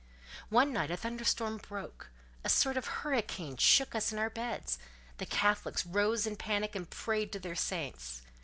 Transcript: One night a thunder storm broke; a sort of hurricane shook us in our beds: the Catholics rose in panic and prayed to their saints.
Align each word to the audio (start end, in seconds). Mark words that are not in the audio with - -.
One 0.49 0.73
night 0.73 0.89
a 0.89 0.97
thunder 0.97 1.23
storm 1.23 1.57
broke; 1.57 2.09
a 2.43 2.49
sort 2.49 2.75
of 2.75 2.87
hurricane 2.87 3.55
shook 3.57 3.93
us 3.93 4.11
in 4.11 4.17
our 4.17 4.31
beds: 4.31 4.79
the 5.19 5.27
Catholics 5.27 5.85
rose 5.85 6.25
in 6.25 6.37
panic 6.37 6.73
and 6.75 6.89
prayed 6.89 7.31
to 7.33 7.39
their 7.39 7.53
saints. 7.53 8.23